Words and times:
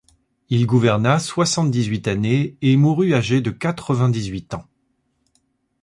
Il 0.49 0.65
gouverna 0.65 1.19
soixante-dix-huit 1.19 2.07
années 2.07 2.57
et 2.63 2.75
mourut 2.75 3.13
âgé 3.13 3.39
de 3.39 3.51
quatre-vingt-dix 3.51 4.29
huit 4.29 4.55
ans. 4.55 4.65